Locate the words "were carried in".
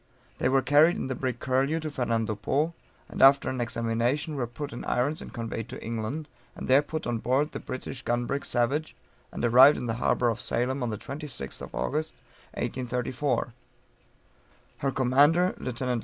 0.49-1.09